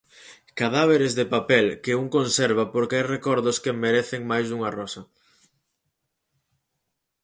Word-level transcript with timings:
Cadáveres 0.59 1.13
de 1.19 1.25
papel 1.35 1.65
que 1.83 1.97
un 2.01 2.07
conserva 2.15 2.63
porque 2.73 2.95
hai 2.97 3.05
recordos 3.15 3.57
que 3.63 3.79
merecen 3.83 4.21
máis 4.31 4.45
dunha 4.47 4.73
rosa. 4.77 5.01